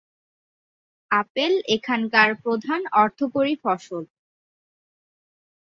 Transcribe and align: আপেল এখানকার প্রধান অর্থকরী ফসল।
আপেল 1.11 1.53
এখানকার 1.75 2.29
প্রধান 2.43 2.81
অর্থকরী 3.01 3.53
ফসল। 3.63 4.03